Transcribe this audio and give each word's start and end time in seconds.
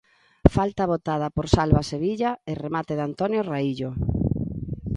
Falta 0.55 0.89
botada 0.93 1.27
por 1.35 1.45
Salva 1.55 1.81
Sevilla 1.91 2.31
e 2.51 2.53
remate 2.65 2.93
de 2.97 3.03
Antonio 3.09 3.41
Raíllo. 3.51 3.91